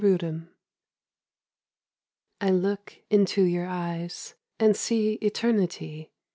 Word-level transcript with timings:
THE 0.03 0.17
NUN. 0.23 0.49
I 2.41 2.49
LOOK 2.49 3.03
into 3.11 3.43
your 3.43 3.67
eyes 3.67 4.33
And 4.59 4.75
see 4.75 5.19
Eternity. 5.21 6.11